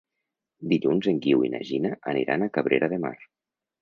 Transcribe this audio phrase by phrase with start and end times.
[0.71, 3.17] Dilluns en Guiu i na Gina aniran a Cabrera de Mar.